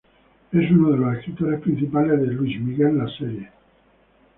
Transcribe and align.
Es 0.51 0.71
uno 0.71 0.89
de 0.93 0.97
los 0.97 1.15
escritores 1.15 1.61
principales 1.61 2.19
de 2.19 2.25
"Luis 2.25 2.59
Miguel 2.59 2.97
la 2.97 3.07
serie" 3.19 3.51